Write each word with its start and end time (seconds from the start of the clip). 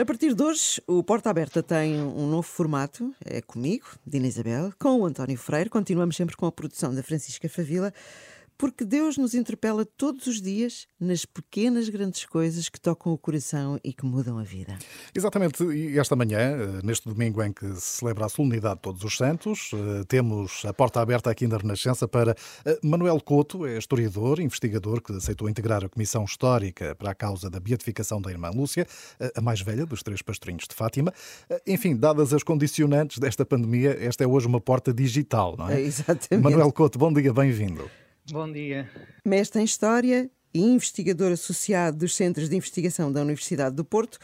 A 0.00 0.04
partir 0.04 0.32
de 0.32 0.40
hoje, 0.40 0.80
o 0.86 1.02
Porta 1.02 1.28
Aberta 1.28 1.60
tem 1.60 2.00
um 2.00 2.28
novo 2.28 2.44
formato. 2.44 3.12
É 3.24 3.42
comigo, 3.42 3.84
Dina 4.06 4.28
Isabel, 4.28 4.72
com 4.78 5.00
o 5.00 5.04
António 5.04 5.36
Freire. 5.36 5.68
Continuamos 5.68 6.14
sempre 6.14 6.36
com 6.36 6.46
a 6.46 6.52
produção 6.52 6.94
da 6.94 7.02
Francisca 7.02 7.48
Favila 7.48 7.92
porque 8.58 8.84
Deus 8.84 9.16
nos 9.16 9.34
interpela 9.34 9.86
todos 9.86 10.26
os 10.26 10.42
dias 10.42 10.88
nas 10.98 11.24
pequenas 11.24 11.88
grandes 11.88 12.26
coisas 12.26 12.68
que 12.68 12.80
tocam 12.80 13.12
o 13.12 13.16
coração 13.16 13.78
e 13.84 13.92
que 13.92 14.04
mudam 14.04 14.36
a 14.36 14.42
vida. 14.42 14.76
Exatamente, 15.14 15.62
e 15.62 15.96
esta 15.96 16.16
manhã, 16.16 16.38
eh, 16.38 16.80
neste 16.82 17.08
domingo 17.08 17.40
em 17.40 17.52
que 17.52 17.66
se 17.76 18.00
celebra 18.00 18.26
a 18.26 18.28
solenidade 18.28 18.74
de 18.74 18.82
Todos 18.82 19.04
os 19.04 19.16
Santos, 19.16 19.70
eh, 19.72 20.04
temos 20.08 20.64
a 20.64 20.74
porta 20.74 21.00
aberta 21.00 21.30
aqui 21.30 21.46
na 21.46 21.56
Renascença 21.56 22.08
para 22.08 22.34
eh, 22.64 22.78
Manuel 22.82 23.20
Couto, 23.20 23.64
é 23.64 23.78
historiador, 23.78 24.40
investigador 24.40 25.00
que 25.00 25.12
aceitou 25.12 25.48
integrar 25.48 25.84
a 25.84 25.88
Comissão 25.88 26.24
Histórica 26.24 26.96
para 26.96 27.12
a 27.12 27.14
causa 27.14 27.48
da 27.48 27.60
beatificação 27.60 28.20
da 28.20 28.30
irmã 28.30 28.50
Lúcia, 28.50 28.86
a 29.36 29.40
mais 29.40 29.60
velha 29.60 29.86
dos 29.86 30.02
três 30.02 30.20
pastorinhos 30.20 30.64
de 30.68 30.74
Fátima. 30.74 31.12
Enfim, 31.66 31.96
dadas 31.96 32.32
as 32.32 32.42
condicionantes 32.42 33.18
desta 33.18 33.44
pandemia, 33.44 33.96
esta 34.00 34.24
é 34.24 34.26
hoje 34.26 34.48
uma 34.48 34.60
porta 34.60 34.92
digital, 34.92 35.56
não 35.56 35.68
é? 35.68 35.76
é 35.76 35.80
exatamente. 35.80 36.42
Manuel 36.42 36.72
Couto, 36.72 36.98
bom 36.98 37.12
dia, 37.12 37.32
bem-vindo. 37.32 37.88
Bom 38.30 38.52
dia. 38.52 38.90
Mestre 39.24 39.60
em 39.60 39.64
História 39.64 40.30
e 40.52 40.60
investigador 40.60 41.32
associado 41.32 41.96
dos 41.96 42.14
Centros 42.14 42.48
de 42.48 42.56
Investigação 42.56 43.10
da 43.10 43.22
Universidade 43.22 43.74
do 43.74 43.84
Porto, 43.84 44.18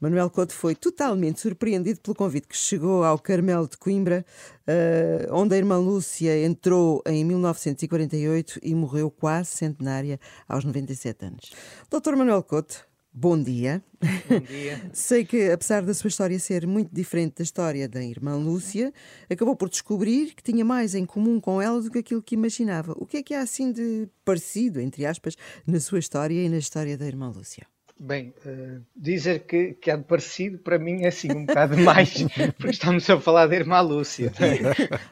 Manuel 0.00 0.30
Couto 0.30 0.54
foi 0.54 0.74
totalmente 0.74 1.40
surpreendido 1.40 2.00
pelo 2.00 2.16
convite 2.16 2.48
que 2.48 2.56
chegou 2.56 3.04
ao 3.04 3.18
Carmelo 3.18 3.68
de 3.68 3.76
Coimbra, 3.76 4.24
uh, 4.66 5.34
onde 5.34 5.54
a 5.54 5.58
irmã 5.58 5.78
Lúcia 5.78 6.44
entrou 6.44 7.02
em 7.06 7.24
1948 7.24 8.58
e 8.62 8.74
morreu 8.74 9.10
quase 9.10 9.50
centenária 9.50 10.18
aos 10.48 10.64
97 10.64 11.26
anos. 11.26 11.52
Doutor 11.90 12.16
Manuel 12.16 12.42
Couto, 12.42 12.84
Bom 13.14 13.40
dia. 13.42 13.84
Bom 14.26 14.40
dia. 14.40 14.88
Sei 14.94 15.22
que, 15.22 15.50
apesar 15.50 15.82
da 15.82 15.92
sua 15.92 16.08
história 16.08 16.38
ser 16.38 16.66
muito 16.66 16.94
diferente 16.94 17.36
da 17.36 17.42
história 17.42 17.86
da 17.86 18.02
irmã 18.02 18.36
Lúcia, 18.36 18.90
acabou 19.28 19.54
por 19.54 19.68
descobrir 19.68 20.34
que 20.34 20.42
tinha 20.42 20.64
mais 20.64 20.94
em 20.94 21.04
comum 21.04 21.38
com 21.38 21.60
ela 21.60 21.82
do 21.82 21.90
que 21.90 21.98
aquilo 21.98 22.22
que 22.22 22.34
imaginava. 22.34 22.94
O 22.96 23.04
que 23.04 23.18
é 23.18 23.22
que 23.22 23.34
há 23.34 23.42
assim 23.42 23.70
de 23.70 24.08
parecido, 24.24 24.80
entre 24.80 25.04
aspas, 25.04 25.36
na 25.66 25.78
sua 25.78 25.98
história 25.98 26.42
e 26.42 26.48
na 26.48 26.56
história 26.56 26.96
da 26.96 27.06
irmã 27.06 27.28
Lúcia? 27.28 27.66
Bem, 28.04 28.34
uh, 28.44 28.84
dizer 28.96 29.46
que, 29.46 29.74
que 29.74 29.88
há 29.88 29.94
de 29.94 30.02
parecido 30.02 30.58
para 30.58 30.76
mim 30.76 31.04
é 31.04 31.06
assim 31.06 31.30
um 31.30 31.46
bocado 31.46 31.78
mais, 31.78 32.12
porque 32.56 32.70
estamos 32.70 33.08
a 33.08 33.20
falar 33.20 33.46
da 33.46 33.54
irmã 33.54 33.80
Lúcia. 33.80 34.32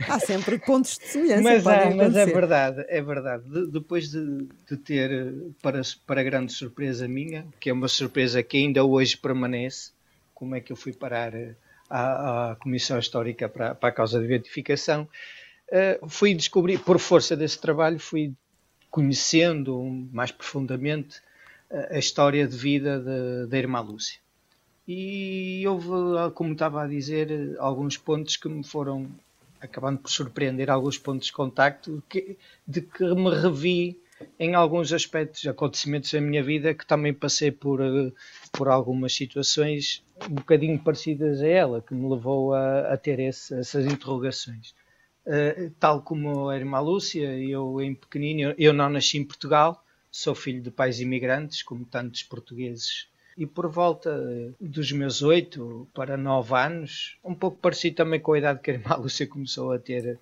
há 0.08 0.18
sempre 0.18 0.58
pontos 0.58 0.98
de 0.98 1.06
semelhança. 1.06 1.40
Mas, 1.40 1.66
há, 1.68 1.88
mas 1.94 2.16
é 2.16 2.26
verdade, 2.26 2.84
é 2.88 3.00
verdade. 3.00 3.48
De, 3.48 3.70
depois 3.70 4.10
de, 4.10 4.48
de, 4.68 4.76
ter, 4.76 5.32
para, 5.62 5.82
para 6.04 6.24
grande 6.24 6.52
surpresa 6.52 7.06
minha, 7.06 7.46
que 7.60 7.70
é 7.70 7.72
uma 7.72 7.86
surpresa 7.86 8.42
que 8.42 8.56
ainda 8.56 8.84
hoje 8.84 9.16
permanece, 9.16 9.92
como 10.34 10.56
é 10.56 10.60
que 10.60 10.72
eu 10.72 10.76
fui 10.76 10.92
parar 10.92 11.32
eh, 11.32 11.54
à, 11.88 12.50
à 12.50 12.56
Comissão 12.56 12.98
Histórica 12.98 13.48
para, 13.48 13.72
para 13.72 13.88
a 13.88 13.92
causa 13.92 14.18
de 14.18 14.26
beatificação, 14.26 15.08
uh, 15.68 16.08
fui 16.08 16.34
descobrir, 16.34 16.80
por 16.80 16.98
força 16.98 17.36
desse 17.36 17.60
trabalho, 17.60 18.00
fui 18.00 18.34
conhecendo 18.90 19.80
mais 20.12 20.32
profundamente 20.32 21.22
a 21.70 21.98
história 21.98 22.46
de 22.46 22.56
vida 22.56 23.46
da 23.46 23.58
irmã 23.58 23.80
Lúcia. 23.80 24.18
E 24.88 25.64
houve, 25.68 25.88
como 26.34 26.52
estava 26.52 26.82
a 26.82 26.88
dizer, 26.88 27.56
alguns 27.58 27.96
pontos 27.96 28.36
que 28.36 28.48
me 28.48 28.64
foram 28.64 29.08
acabando 29.60 29.98
por 29.98 30.10
surpreender, 30.10 30.70
alguns 30.70 30.98
pontos 30.98 31.26
de 31.26 31.32
contacto 31.32 32.02
que, 32.08 32.36
de 32.66 32.80
que 32.80 33.04
me 33.14 33.30
revi 33.30 34.00
em 34.38 34.54
alguns 34.54 34.92
aspectos, 34.92 35.46
acontecimentos 35.46 36.12
da 36.12 36.20
minha 36.20 36.42
vida 36.42 36.74
que 36.74 36.86
também 36.86 37.12
passei 37.12 37.50
por, 37.50 37.80
eh, 37.80 38.12
por 38.52 38.68
algumas 38.68 39.14
situações 39.14 40.02
um 40.28 40.34
bocadinho 40.34 40.78
parecidas 40.78 41.40
a 41.40 41.46
ela, 41.46 41.80
que 41.80 41.94
me 41.94 42.08
levou 42.08 42.54
a, 42.54 42.92
a 42.92 42.96
ter 42.96 43.18
esse, 43.20 43.54
essas 43.54 43.86
interrogações. 43.86 44.74
Uh, 45.26 45.70
tal 45.78 46.02
como 46.02 46.48
a 46.48 46.56
irmã 46.56 46.80
Lúcia, 46.80 47.38
eu 47.38 47.80
em 47.80 47.94
pequenino, 47.94 48.50
eu, 48.50 48.54
eu 48.58 48.72
não 48.72 48.88
nasci 48.90 49.18
em 49.18 49.24
Portugal, 49.24 49.84
Sou 50.10 50.34
filho 50.34 50.60
de 50.60 50.70
pais 50.70 51.00
imigrantes, 51.00 51.62
como 51.62 51.84
tantos 51.84 52.22
portugueses. 52.22 53.08
E 53.38 53.46
por 53.46 53.68
volta 53.68 54.12
dos 54.60 54.92
meus 54.92 55.22
oito 55.22 55.88
para 55.94 56.16
nove 56.16 56.54
anos, 56.54 57.16
um 57.24 57.34
pouco 57.34 57.56
parecido 57.56 57.96
também 57.96 58.20
com 58.20 58.32
a 58.32 58.38
idade 58.38 58.60
que 58.60 58.70
a 58.70 58.74
irmã 58.74 58.96
Lúcia 59.00 59.26
começou 59.26 59.72
a 59.72 59.78
ter 59.78 60.18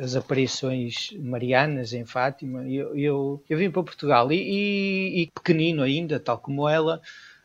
as 0.00 0.16
aparições 0.16 1.10
marianas 1.18 1.92
em 1.92 2.04
Fátima, 2.04 2.66
eu, 2.66 2.96
eu, 2.96 3.44
eu 3.50 3.58
vim 3.58 3.70
para 3.70 3.82
Portugal 3.82 4.32
e, 4.32 4.36
e, 4.36 5.22
e 5.22 5.26
pequenino 5.26 5.82
ainda, 5.82 6.20
tal 6.20 6.38
como 6.38 6.68
ela, 6.68 7.02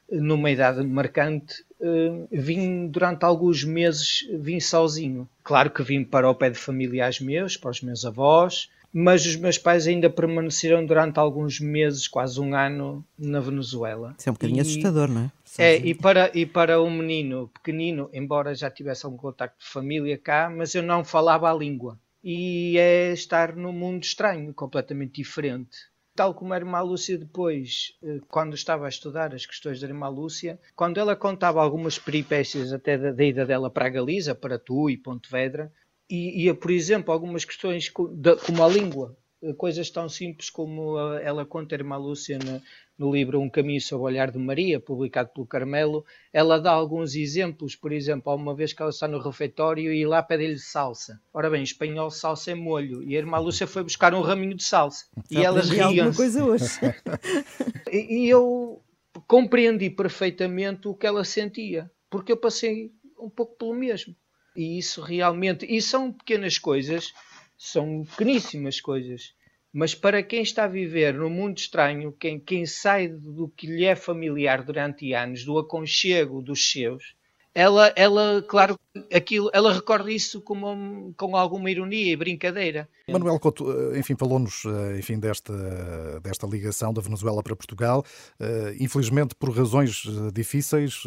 numa 0.09 0.49
idade 0.49 0.83
marcante, 0.83 1.63
uh, 1.79 2.27
vim 2.31 2.87
durante 2.87 3.23
alguns 3.23 3.63
meses, 3.63 4.27
vim 4.39 4.59
sozinho. 4.59 5.27
Claro 5.43 5.69
que 5.69 5.83
vim 5.83 6.03
para 6.03 6.29
o 6.29 6.35
pé 6.35 6.49
de 6.49 6.57
familiares 6.57 7.19
meus, 7.19 7.57
para 7.57 7.71
os 7.71 7.81
meus 7.81 8.05
avós, 8.05 8.69
mas 8.91 9.25
os 9.25 9.35
meus 9.35 9.57
pais 9.57 9.85
ainda 9.85 10.09
permaneceram 10.09 10.85
durante 10.85 11.19
alguns 11.19 11.59
meses, 11.59 12.07
quase 12.07 12.39
um 12.39 12.55
ano, 12.55 13.05
na 13.17 13.39
Venezuela. 13.39 14.15
Isso 14.17 14.29
é 14.29 14.31
um 14.31 14.33
bocadinho 14.33 14.57
e, 14.57 14.61
assustador, 14.61 15.07
não 15.09 15.21
é? 15.25 15.31
É, 15.57 15.77
e 15.77 15.93
para, 15.93 16.31
e 16.33 16.45
para 16.45 16.81
um 16.81 16.89
menino 16.89 17.49
pequenino, 17.53 18.09
embora 18.13 18.55
já 18.55 18.69
tivesse 18.69 19.05
algum 19.05 19.17
contacto 19.17 19.59
de 19.59 19.69
família 19.69 20.17
cá, 20.17 20.49
mas 20.49 20.73
eu 20.73 20.81
não 20.81 21.03
falava 21.03 21.49
a 21.49 21.53
língua. 21.53 21.99
E 22.23 22.77
é 22.77 23.11
estar 23.13 23.55
num 23.55 23.71
mundo 23.71 24.03
estranho, 24.03 24.53
completamente 24.53 25.21
diferente. 25.21 25.77
Tal 26.17 26.33
como 26.33 26.51
a 26.51 26.57
irmã 26.57 26.81
Lúcia 26.81 27.15
depois, 27.15 27.95
eh, 28.01 28.19
quando 28.27 28.55
estava 28.55 28.87
a 28.87 28.89
estudar 28.89 29.35
as 29.35 29.45
questões 29.45 29.79
da 29.79 29.87
irmã 29.87 30.09
Lúcia, 30.09 30.59
quando 30.75 30.99
ela 30.99 31.15
contava 31.15 31.61
algumas 31.61 31.99
peripécias 31.99 32.73
até 32.73 32.97
da, 32.97 33.11
da 33.11 33.23
ida 33.23 33.45
dela 33.45 33.69
para 33.69 33.85
a 33.85 33.89
Galiza, 33.89 34.33
para 34.33 34.57
Tu 34.57 34.89
e 34.89 34.97
Pontevedra, 34.97 35.71
e, 36.09 36.49
e 36.49 36.53
por 36.55 36.71
exemplo, 36.71 37.13
algumas 37.13 37.45
questões 37.45 37.87
como 37.87 38.63
a 38.63 38.67
língua, 38.67 39.15
coisas 39.55 39.89
tão 39.89 40.09
simples 40.09 40.49
como 40.49 40.97
ela 41.19 41.45
conta 41.45 41.75
a 41.75 41.77
irmã 41.77 41.97
Lúcia 41.97 42.39
no, 42.39 42.61
no 42.97 43.13
livro 43.13 43.39
Um 43.39 43.49
Caminho 43.49 43.79
sob 43.79 44.01
o 44.01 44.05
Olhar 44.05 44.31
de 44.31 44.37
Maria, 44.37 44.79
publicado 44.79 45.29
pelo 45.29 45.45
Carmelo, 45.45 46.03
ela 46.33 46.59
dá 46.59 46.71
alguns 46.71 47.15
exemplos, 47.15 47.75
por 47.75 47.91
exemplo, 47.91 48.31
há 48.31 48.35
uma 48.35 48.55
vez 48.55 48.73
que 48.73 48.81
ela 48.81 48.89
está 48.89 49.07
no 49.07 49.19
refeitório 49.19 49.93
e 49.93 50.05
lá 50.05 50.23
pede-lhe 50.23 50.57
salsa. 50.57 51.21
Ora 51.33 51.49
bem, 51.49 51.61
em 51.61 51.63
espanhol 51.63 52.09
salsa 52.09 52.51
é 52.51 52.55
molho, 52.55 53.03
e 53.03 53.15
a 53.15 53.19
irmã 53.19 53.37
Lúcia 53.37 53.67
foi 53.67 53.83
buscar 53.83 54.13
um 54.13 54.21
raminho 54.21 54.55
de 54.55 54.63
salsa. 54.63 55.05
E 55.29 55.37
elas 55.37 55.69
riam 55.69 56.11
coisa 56.13 56.43
hoje. 56.43 56.65
e, 57.91 58.25
e 58.25 58.29
eu 58.29 58.81
compreendi 59.27 59.89
perfeitamente 59.89 60.87
o 60.87 60.95
que 60.95 61.05
ela 61.05 61.23
sentia, 61.23 61.89
porque 62.09 62.31
eu 62.31 62.37
passei 62.37 62.91
um 63.19 63.29
pouco 63.29 63.55
pelo 63.57 63.73
mesmo. 63.73 64.15
E 64.55 64.79
isso 64.79 65.01
realmente. 65.01 65.67
E 65.69 65.79
são 65.81 66.11
pequenas 66.11 66.57
coisas, 66.57 67.13
são 67.55 68.03
pequeníssimas 68.03 68.81
coisas. 68.81 69.33
Mas 69.79 69.93
para 69.93 70.23
quem 70.23 70.41
está 70.41 70.63
a 70.63 70.67
viver 70.67 71.13
num 71.13 71.29
mundo 71.29 71.59
estranho, 71.59 72.11
quem, 72.11 72.39
quem 72.39 72.65
sai 72.65 73.07
do 73.07 73.47
que 73.47 73.67
lhe 73.67 73.85
é 73.85 73.95
familiar 73.95 74.63
durante 74.63 75.13
anos, 75.13 75.45
do 75.45 75.59
aconchego 75.59 76.41
dos 76.41 76.71
seus, 76.71 77.15
ela, 77.57 77.91
ela 77.95 78.43
claro, 78.43 78.79
aquilo, 79.11 79.49
ela 79.51 79.73
recorda 79.73 80.11
isso 80.11 80.39
com, 80.41 81.11
com 81.17 81.35
alguma 81.35 81.71
ironia 81.71 82.13
e 82.13 82.15
brincadeira. 82.15 82.87
Manuel 83.09 83.39
Couto, 83.39 83.71
eh, 83.71 83.97
enfim, 83.97 84.15
falou-nos, 84.15 84.61
eh, 84.63 84.99
enfim, 84.99 85.17
desta, 85.17 86.19
desta 86.19 86.45
ligação 86.45 86.93
da 86.93 87.01
Venezuela 87.01 87.41
para 87.41 87.55
Portugal. 87.55 88.05
Eh, 88.39 88.75
infelizmente, 88.79 89.33
por 89.33 89.49
razões 89.49 90.03
difíceis, 90.31 91.01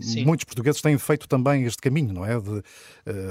Sim. 0.00 0.24
muitos 0.24 0.44
portugueses 0.44 0.80
têm 0.80 0.96
feito 0.98 1.26
também 1.26 1.64
este 1.64 1.82
caminho, 1.82 2.12
não 2.12 2.24
é? 2.24 2.38
De, 2.40 2.62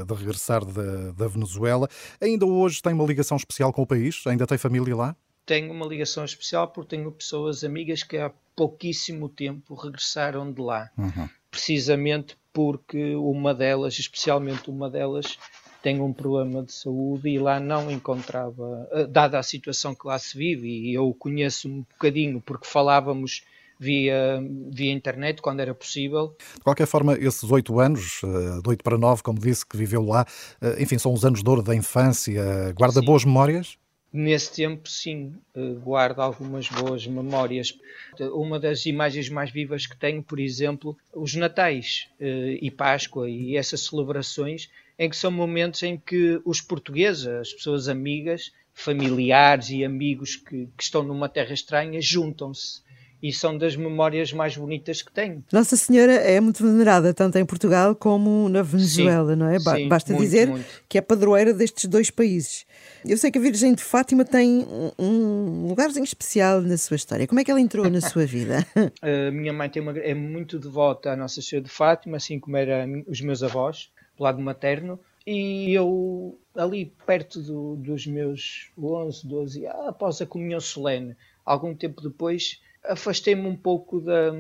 de 0.05 0.13
regressar 0.13 0.65
da, 0.65 1.11
da 1.13 1.27
Venezuela. 1.29 1.87
Ainda 2.19 2.45
hoje 2.45 2.81
tem 2.81 2.91
uma 2.91 3.05
ligação 3.05 3.37
especial 3.37 3.71
com 3.71 3.83
o 3.83 3.87
país? 3.87 4.27
Ainda 4.27 4.45
tem 4.45 4.57
família 4.57 4.93
lá? 4.93 5.15
Tenho 5.45 5.71
uma 5.71 5.85
ligação 5.85 6.25
especial 6.25 6.67
porque 6.67 6.97
tenho 6.97 7.09
pessoas 7.13 7.63
amigas 7.63 8.03
que 8.03 8.17
há 8.17 8.29
pouquíssimo 8.57 9.29
tempo 9.29 9.73
regressaram 9.73 10.51
de 10.51 10.61
lá. 10.61 10.89
Uhum. 10.97 11.29
Precisamente 11.57 12.37
porque 12.53 13.15
uma 13.15 13.51
delas, 13.51 13.97
especialmente 13.97 14.69
uma 14.69 14.91
delas, 14.91 15.39
tem 15.81 15.99
um 15.99 16.13
problema 16.13 16.61
de 16.61 16.71
saúde 16.71 17.29
e 17.29 17.39
lá 17.39 17.59
não 17.59 17.89
encontrava, 17.89 18.87
eh, 18.91 19.07
dada 19.07 19.39
a 19.39 19.43
situação 19.43 19.95
que 19.95 20.05
lá 20.05 20.19
se 20.19 20.37
vive, 20.37 20.67
e 20.67 20.93
eu 20.93 21.11
conheço 21.17 21.67
um 21.67 21.79
bocadinho 21.79 22.39
porque 22.39 22.67
falávamos 22.67 23.41
via, 23.79 24.39
via 24.69 24.93
internet 24.93 25.41
quando 25.41 25.59
era 25.61 25.73
possível. 25.73 26.35
De 26.55 26.61
qualquer 26.61 26.85
forma, 26.85 27.15
esses 27.15 27.51
oito 27.51 27.79
anos, 27.79 28.21
eh, 28.23 28.61
de 28.61 28.69
oito 28.69 28.83
para 28.83 28.99
nove, 28.99 29.23
como 29.23 29.39
disse, 29.39 29.65
que 29.65 29.75
viveu 29.75 30.03
lá, 30.03 30.27
eh, 30.61 30.83
enfim, 30.83 30.99
são 30.99 31.11
os 31.11 31.25
anos 31.25 31.41
de 31.41 31.49
ouro 31.49 31.63
da 31.63 31.75
infância, 31.75 32.71
guarda 32.77 32.99
Sim. 32.99 33.05
boas 33.05 33.25
memórias? 33.25 33.79
Nesse 34.17 34.51
tempo, 34.51 34.89
sim, 34.89 35.35
eh, 35.53 35.73
guardo 35.73 36.21
algumas 36.21 36.67
boas 36.69 37.05
memórias. 37.05 37.77
Uma 38.19 38.59
das 38.59 38.87
imagens 38.87 39.29
mais 39.29 39.51
vivas 39.51 39.85
que 39.85 39.95
tenho, 39.95 40.23
por 40.23 40.39
exemplo, 40.39 40.97
os 41.13 41.35
Natais 41.35 42.07
eh, 42.19 42.57
e 42.59 42.71
Páscoa 42.71 43.29
e 43.29 43.55
essas 43.55 43.81
celebrações, 43.81 44.71
em 44.97 45.07
que 45.07 45.15
são 45.15 45.29
momentos 45.29 45.83
em 45.83 45.97
que 45.97 46.41
os 46.43 46.59
portugueses, 46.59 47.27
as 47.27 47.53
pessoas 47.53 47.87
amigas, 47.87 48.51
familiares 48.73 49.69
e 49.69 49.85
amigos 49.85 50.35
que, 50.35 50.67
que 50.75 50.81
estão 50.81 51.03
numa 51.03 51.29
terra 51.29 51.53
estranha, 51.53 52.01
juntam-se 52.01 52.81
e 53.21 53.33
são 53.33 53.57
das 53.57 53.75
memórias 53.75 54.31
mais 54.31 54.55
bonitas 54.55 55.01
que 55.01 55.11
tenho. 55.11 55.43
Nossa 55.51 55.75
Senhora 55.75 56.13
é 56.13 56.39
muito 56.39 56.63
venerada, 56.63 57.13
tanto 57.13 57.37
em 57.37 57.45
Portugal 57.45 57.95
como 57.95 58.47
na 58.49 58.61
Venezuela, 58.61 59.33
sim, 59.33 59.39
não 59.39 59.49
é? 59.49 59.59
Sim, 59.59 59.87
Basta 59.87 60.13
muito, 60.13 60.23
dizer 60.23 60.47
muito. 60.47 60.65
que 60.87 60.97
é 60.97 61.01
padroeira 61.01 61.53
destes 61.53 61.85
dois 61.85 62.11
países. 62.11 62.65
Eu 63.05 63.17
sei 63.17 63.31
que 63.31 63.37
a 63.37 63.41
Virgem 63.41 63.73
de 63.73 63.83
Fátima 63.83 64.23
tem 64.23 64.65
um 64.99 65.67
lugarzinho 65.67 66.03
especial 66.03 66.61
na 66.61 66.77
sua 66.77 66.95
história. 66.95 67.27
Como 67.27 67.39
é 67.39 67.43
que 67.43 67.51
ela 67.51 67.61
entrou 67.61 67.89
na 67.89 68.01
sua 68.01 68.25
vida? 68.25 68.65
A 69.01 69.31
minha 69.31 69.53
mãe 69.53 69.71
uma, 69.77 69.97
é 69.97 70.13
muito 70.13 70.59
devota 70.59 71.11
à 71.11 71.15
Nossa 71.15 71.41
Senhora 71.41 71.65
de 71.65 71.71
Fátima, 71.71 72.17
assim 72.17 72.39
como 72.39 72.57
eram 72.57 73.03
os 73.07 73.21
meus 73.21 73.43
avós, 73.43 73.89
do 74.17 74.23
lado 74.23 74.41
materno. 74.41 74.99
E 75.25 75.73
eu, 75.73 76.39
ali 76.55 76.93
perto 77.05 77.41
do, 77.41 77.75
dos 77.75 78.07
meus 78.07 78.71
11, 78.77 79.27
12, 79.27 79.67
após 79.67 80.21
a 80.21 80.25
comunhão 80.25 80.59
solene, 80.59 81.17
algum 81.45 81.75
tempo 81.75 82.01
depois, 82.01 82.61
afastei-me 82.87 83.47
um 83.47 83.55
pouco 83.55 83.99
da, 83.99 84.31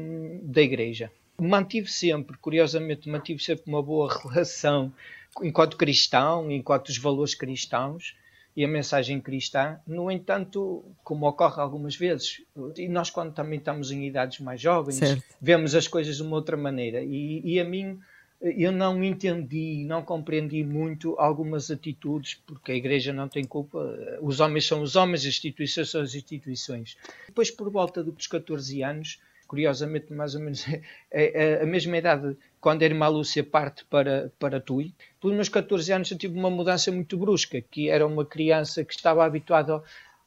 da 0.43 0.61
igreja. 0.61 1.11
Mantive 1.39 1.87
sempre, 1.87 2.37
curiosamente, 2.37 3.09
mantive 3.09 3.41
sempre 3.43 3.63
uma 3.67 3.83
boa 3.83 4.11
relação 4.23 4.91
enquanto 5.41 5.77
cristão, 5.77 6.49
enquanto 6.51 6.89
os 6.89 6.97
valores 6.97 7.35
cristãos 7.35 8.15
e 8.55 8.65
a 8.65 8.67
mensagem 8.67 9.21
cristã. 9.21 9.79
No 9.85 10.09
entanto, 10.09 10.83
como 11.03 11.27
ocorre 11.27 11.61
algumas 11.61 11.95
vezes, 11.95 12.41
e 12.75 12.87
nós 12.87 13.11
quando 13.11 13.33
também 13.33 13.59
estamos 13.59 13.91
em 13.91 14.07
idades 14.07 14.39
mais 14.39 14.59
jovens, 14.59 14.95
certo. 14.95 15.23
vemos 15.39 15.75
as 15.75 15.87
coisas 15.87 16.17
de 16.17 16.23
uma 16.23 16.35
outra 16.35 16.57
maneira. 16.57 17.03
E, 17.03 17.41
e 17.43 17.59
a 17.59 17.63
mim 17.63 17.99
eu 18.39 18.71
não 18.71 19.03
entendi, 19.03 19.83
não 19.85 20.03
compreendi 20.03 20.63
muito 20.63 21.15
algumas 21.17 21.71
atitudes, 21.71 22.35
porque 22.45 22.71
a 22.71 22.75
Igreja 22.75 23.11
não 23.11 23.27
tem 23.27 23.43
culpa, 23.43 23.79
os 24.21 24.39
homens 24.39 24.67
são 24.67 24.81
os 24.81 24.95
homens, 24.95 25.21
as 25.21 25.27
instituições 25.27 25.89
são 25.89 26.01
as 26.01 26.13
instituições. 26.13 26.97
Depois, 27.27 27.49
por 27.49 27.69
volta 27.71 28.03
dos 28.03 28.27
14 28.27 28.83
anos, 28.83 29.19
curiosamente, 29.47 30.13
mais 30.13 30.35
ou 30.35 30.41
menos 30.41 30.65
é, 31.09 31.55
é 31.55 31.63
a 31.63 31.65
mesma 31.65 31.97
idade, 31.97 32.37
quando 32.61 32.83
a 32.83 32.85
irmã 32.85 33.07
Lúcia 33.07 33.43
parte 33.43 33.83
para, 33.85 34.31
para 34.37 34.61
Tui, 34.61 34.93
pelos 35.19 35.35
meus 35.35 35.49
14 35.49 35.91
anos 35.91 36.11
eu 36.11 36.17
tive 36.17 36.37
uma 36.37 36.49
mudança 36.49 36.91
muito 36.91 37.17
brusca, 37.17 37.59
que 37.61 37.89
era 37.89 38.05
uma 38.05 38.25
criança 38.25 38.83
que 38.83 38.93
estava 38.93 39.25
habituada 39.25 39.81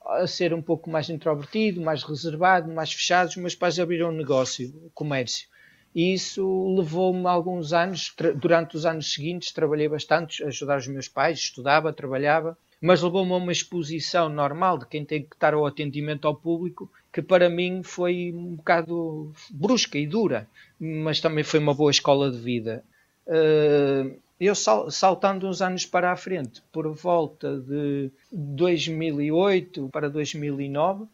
a 0.05 0.27
ser 0.27 0.53
um 0.53 0.63
pouco 0.63 0.91
mais 0.91 1.09
introvertido, 1.09 1.81
mais 1.81 2.03
reservado, 2.03 2.73
mais 2.73 2.93
fechado. 2.93 3.29
Os 3.29 3.37
meus 3.37 3.55
pais 3.55 3.79
abriram 3.79 4.09
um 4.09 4.17
negócio, 4.17 4.91
comércio 4.95 5.50
e 5.95 6.15
isso 6.15 6.75
levou-me 6.77 7.27
alguns 7.27 7.73
anos, 7.73 8.15
durante 8.37 8.77
os 8.77 8.87
anos 8.87 9.13
seguintes 9.13 9.53
trabalhei 9.53 9.89
bastante, 9.89 10.43
ajudar 10.45 10.79
os 10.79 10.87
meus 10.87 11.09
pais, 11.09 11.39
estudava, 11.39 11.93
trabalhava, 11.93 12.57
mas 12.81 13.03
levou-me 13.03 13.33
a 13.33 13.37
uma 13.37 13.53
exposição 13.53 14.29
normal 14.29 14.79
de 14.79 14.87
quem 14.87 15.05
tem 15.05 15.23
que 15.23 15.35
estar 15.35 15.53
ao 15.53 15.67
atendimento 15.67 16.27
ao 16.27 16.35
público, 16.35 16.91
que 17.13 17.21
para 17.21 17.51
mim 17.51 17.83
foi 17.83 18.33
um 18.33 18.55
bocado 18.55 19.33
brusca 19.51 19.99
e 19.99 20.07
dura, 20.07 20.49
mas 20.79 21.21
também 21.21 21.45
foi 21.45 21.61
uma 21.61 21.75
boa 21.75 21.91
escola 21.91 22.31
de 22.31 22.39
vida. 22.39 22.85
Eh, 23.27 24.17
eu 24.41 24.55
saltando 24.55 25.47
uns 25.47 25.61
anos 25.61 25.85
para 25.85 26.11
a 26.11 26.17
frente, 26.17 26.63
por 26.73 26.89
volta 26.95 27.59
de 27.59 28.11
2008 28.33 29.91
para 29.93 30.09
2009, 30.09 31.05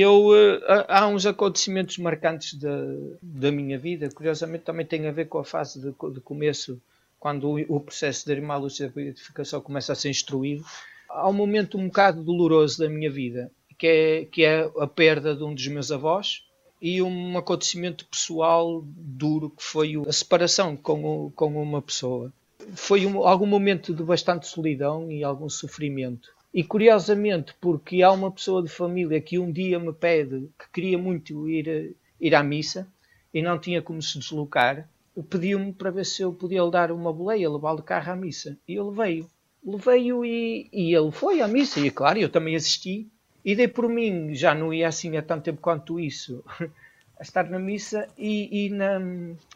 eu 0.00 0.28
uh, 0.28 0.60
há 0.88 1.06
uns 1.06 1.26
acontecimentos 1.26 1.98
marcantes 1.98 2.54
da, 2.54 2.76
da 3.22 3.52
minha 3.52 3.78
vida, 3.78 4.08
curiosamente 4.10 4.64
também 4.64 4.84
tem 4.84 5.06
a 5.06 5.12
ver 5.12 5.26
com 5.26 5.38
a 5.38 5.44
fase 5.44 5.80
de, 5.80 5.94
de 6.12 6.20
começo, 6.20 6.80
quando 7.20 7.48
o, 7.48 7.76
o 7.76 7.80
processo 7.80 8.26
de 8.26 8.32
irmã 8.32 8.56
Lúcia 8.56 8.88
de 8.88 8.94
beatificação 8.94 9.60
começa 9.60 9.92
a 9.92 9.96
ser 9.96 10.10
instruído. 10.10 10.64
Há 11.08 11.28
um 11.28 11.32
momento 11.32 11.78
um 11.78 11.86
bocado 11.86 12.22
doloroso 12.22 12.78
da 12.78 12.88
minha 12.88 13.10
vida, 13.10 13.50
que 13.78 13.86
é, 13.86 14.24
que 14.24 14.44
é 14.44 14.70
a 14.78 14.86
perda 14.86 15.34
de 15.34 15.44
um 15.44 15.54
dos 15.54 15.66
meus 15.68 15.92
avós 15.92 16.42
e 16.80 17.00
um 17.00 17.38
acontecimento 17.38 18.04
pessoal 18.06 18.82
duro, 18.84 19.50
que 19.50 19.62
foi 19.62 19.94
a 20.06 20.12
separação 20.12 20.76
com, 20.76 21.04
o, 21.04 21.30
com 21.30 21.62
uma 21.62 21.80
pessoa. 21.80 22.32
Foi 22.74 23.06
um, 23.06 23.26
algum 23.26 23.46
momento 23.46 23.94
de 23.94 24.02
bastante 24.02 24.46
solidão 24.46 25.10
e 25.10 25.22
algum 25.22 25.48
sofrimento 25.48 26.34
e 26.54 26.62
curiosamente, 26.62 27.52
porque 27.60 28.00
há 28.00 28.12
uma 28.12 28.30
pessoa 28.30 28.62
de 28.62 28.68
família 28.68 29.20
que 29.20 29.40
um 29.40 29.50
dia 29.50 29.76
me 29.80 29.92
pede 29.92 30.48
que 30.56 30.70
queria 30.72 30.96
muito 30.96 31.48
ir, 31.48 31.96
ir 32.20 32.32
à 32.32 32.44
missa 32.44 32.86
e 33.32 33.42
não 33.42 33.58
tinha 33.58 33.82
como 33.82 34.00
se 34.00 34.16
deslocar, 34.20 34.88
pediu-me 35.28 35.72
para 35.72 35.90
ver 35.90 36.06
se 36.06 36.22
eu 36.22 36.32
podia 36.32 36.62
lhe 36.62 36.70
dar 36.70 36.92
uma 36.92 37.12
boleia, 37.12 37.50
levá-lo 37.50 37.78
de 37.78 37.82
carro 37.82 38.12
à 38.12 38.16
missa. 38.16 38.56
E 38.68 38.76
ele 38.76 38.92
veio. 38.92 39.28
Levei-o 39.66 40.24
e, 40.24 40.68
e 40.72 40.94
ele 40.94 41.10
foi 41.10 41.40
à 41.40 41.48
missa. 41.48 41.80
E 41.80 41.90
claro, 41.90 42.20
eu 42.20 42.28
também 42.28 42.54
assisti. 42.54 43.08
E 43.44 43.56
dei 43.56 43.66
por 43.66 43.88
mim, 43.88 44.32
já 44.32 44.54
não 44.54 44.72
ia 44.72 44.86
assim 44.86 45.16
há 45.16 45.22
tanto 45.22 45.42
tempo 45.42 45.60
quanto 45.60 45.98
isso, 45.98 46.44
a 47.18 47.22
estar 47.22 47.50
na 47.50 47.58
missa. 47.58 48.08
E, 48.16 48.66
e 48.66 48.70
na, 48.70 49.00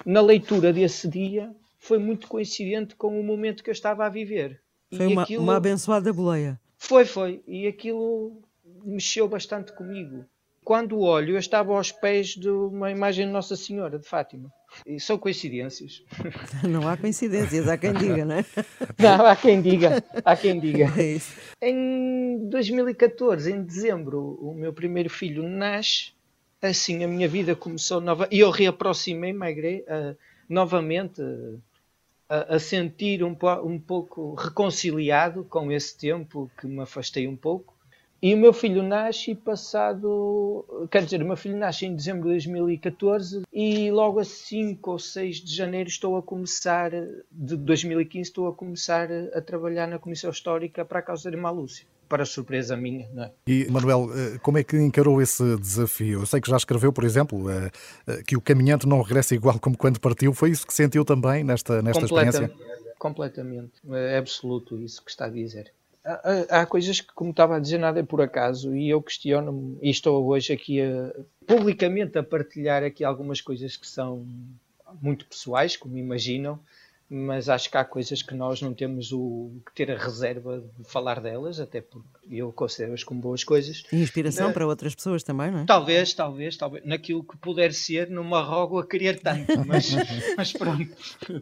na 0.04 0.20
leitura 0.20 0.72
desse 0.72 1.06
dia 1.06 1.54
foi 1.78 1.98
muito 1.98 2.26
coincidente 2.26 2.96
com 2.96 3.20
o 3.20 3.22
momento 3.22 3.62
que 3.62 3.70
eu 3.70 3.72
estava 3.72 4.04
a 4.04 4.08
viver. 4.08 4.60
Foi 4.92 5.06
uma, 5.06 5.22
aquilo... 5.22 5.44
uma 5.44 5.56
abençoada 5.56 6.12
boleia. 6.12 6.58
Foi, 6.78 7.04
foi. 7.04 7.42
E 7.46 7.66
aquilo 7.66 8.40
mexeu 8.84 9.28
bastante 9.28 9.72
comigo. 9.72 10.24
Quando 10.64 11.00
olho, 11.00 11.34
eu 11.34 11.38
estava 11.38 11.74
aos 11.74 11.90
pés 11.90 12.28
de 12.28 12.48
uma 12.48 12.90
imagem 12.90 13.26
de 13.26 13.32
Nossa 13.32 13.56
Senhora 13.56 13.98
de 13.98 14.06
Fátima. 14.06 14.52
E 14.86 15.00
são 15.00 15.16
coincidências. 15.16 16.02
Não 16.62 16.86
há 16.86 16.96
coincidências, 16.96 17.66
há 17.68 17.78
quem 17.78 17.92
diga, 17.94 18.24
não 18.24 18.36
é? 18.36 18.44
Não, 18.98 19.26
há 19.26 19.34
quem 19.34 19.62
diga, 19.62 20.04
há 20.24 20.36
quem 20.36 20.60
diga. 20.60 20.92
É 20.98 21.14
isso. 21.14 21.38
Em 21.60 22.48
2014, 22.48 23.50
em 23.50 23.62
dezembro, 23.62 24.38
o 24.42 24.54
meu 24.54 24.72
primeiro 24.72 25.08
filho 25.08 25.42
nasce. 25.42 26.12
Assim, 26.60 27.02
a 27.02 27.08
minha 27.08 27.28
vida 27.28 27.54
começou 27.56 28.00
nova. 28.00 28.28
E 28.30 28.40
eu 28.40 28.50
reaproximei-me 28.50 29.80
uh, 29.80 30.16
novamente. 30.48 31.22
A, 32.28 32.56
a 32.56 32.58
sentir 32.58 33.24
um, 33.24 33.36
um 33.64 33.78
pouco 33.78 34.34
reconciliado 34.34 35.44
com 35.44 35.72
esse 35.72 35.96
tempo 35.96 36.50
que 36.58 36.66
me 36.66 36.80
afastei 36.82 37.26
um 37.26 37.36
pouco. 37.36 37.74
E 38.20 38.34
o 38.34 38.36
meu 38.36 38.52
filho 38.52 38.82
nasce 38.82 39.32
passado, 39.32 40.88
quer 40.90 41.04
dizer, 41.04 41.22
o 41.22 41.24
meu 41.24 41.36
filho 41.36 41.56
nasce 41.56 41.86
em 41.86 41.94
dezembro 41.94 42.24
de 42.24 42.30
2014 42.30 43.42
e 43.52 43.92
logo 43.92 44.18
a 44.18 44.24
5 44.24 44.90
ou 44.90 44.98
6 44.98 45.36
de 45.36 45.54
janeiro 45.54 45.88
estou 45.88 46.16
a 46.16 46.22
começar, 46.22 46.90
de 47.30 47.56
2015, 47.56 48.28
estou 48.28 48.48
a 48.48 48.52
começar 48.52 49.08
a 49.32 49.40
trabalhar 49.40 49.86
na 49.86 50.00
Comissão 50.00 50.30
Histórica 50.30 50.84
para 50.84 50.98
a 50.98 51.02
causa 51.02 51.30
de 51.30 51.36
Irmã 51.36 51.50
Lúcia 51.50 51.86
para 52.08 52.24
surpresa 52.24 52.76
minha. 52.76 53.08
Não 53.12 53.24
é? 53.24 53.32
E, 53.46 53.70
Manuel, 53.70 54.08
eh, 54.14 54.38
como 54.42 54.58
é 54.58 54.64
que 54.64 54.76
encarou 54.76 55.20
esse 55.20 55.56
desafio? 55.58 56.20
Eu 56.20 56.26
sei 56.26 56.40
que 56.40 56.50
já 56.50 56.56
escreveu, 56.56 56.92
por 56.92 57.04
exemplo, 57.04 57.50
eh, 57.50 57.70
eh, 58.06 58.22
que 58.26 58.36
o 58.36 58.40
caminhante 58.40 58.86
não 58.86 59.02
regressa 59.02 59.34
igual 59.34 59.58
como 59.58 59.76
quando 59.76 60.00
partiu. 60.00 60.32
Foi 60.32 60.50
isso 60.50 60.66
que 60.66 60.74
sentiu 60.74 61.04
também 61.04 61.44
nesta, 61.44 61.82
nesta 61.82 62.04
experiência? 62.04 62.50
Completamente. 62.98 63.72
É 63.90 64.18
absoluto 64.18 64.80
isso 64.80 65.04
que 65.04 65.10
está 65.10 65.26
a 65.26 65.30
dizer. 65.30 65.72
Há, 66.04 66.60
há, 66.60 66.66
coisas 66.66 67.00
que, 67.00 67.12
como 67.12 67.30
estava 67.30 67.56
a 67.56 67.58
dizer, 67.58 67.78
nada 67.78 68.00
é 68.00 68.02
por 68.02 68.22
acaso 68.22 68.74
e 68.74 68.88
eu 68.88 69.02
questiono-me 69.02 69.78
e 69.82 69.90
estou 69.90 70.26
hoje 70.26 70.52
aqui 70.52 70.80
a, 70.80 71.12
publicamente 71.46 72.16
a 72.16 72.22
partilhar 72.22 72.82
aqui 72.82 73.04
algumas 73.04 73.40
coisas 73.42 73.76
que 73.76 73.86
são 73.86 74.26
muito 75.02 75.26
pessoais, 75.26 75.76
como 75.76 75.98
imaginam, 75.98 76.58
mas 77.10 77.48
acho 77.48 77.70
que 77.70 77.76
há 77.76 77.84
coisas 77.84 78.20
que 78.20 78.34
nós 78.34 78.60
não 78.60 78.74
temos 78.74 79.12
o 79.12 79.50
que 79.66 79.74
ter 79.74 79.90
a 79.90 79.96
reserva 79.96 80.62
de 80.78 80.84
falar 80.84 81.20
delas, 81.20 81.58
até 81.58 81.80
porque 81.80 82.06
eu 82.30 82.52
considero-as 82.52 83.02
como 83.02 83.20
boas 83.20 83.42
coisas. 83.42 83.82
E 83.90 84.02
inspiração 84.02 84.50
uh, 84.50 84.52
para 84.52 84.66
outras 84.66 84.94
pessoas 84.94 85.22
também, 85.22 85.50
não 85.50 85.60
é? 85.60 85.64
Talvez, 85.64 86.12
talvez, 86.12 86.56
talvez, 86.56 86.84
naquilo 86.84 87.24
que 87.24 87.36
puder 87.38 87.72
ser, 87.72 88.10
não 88.10 88.24
me 88.24 88.34
arrogo 88.34 88.78
a 88.78 88.86
querer 88.86 89.20
tanto, 89.20 89.64
mas, 89.66 89.88
mas 90.36 90.52
pronto, 90.52 90.94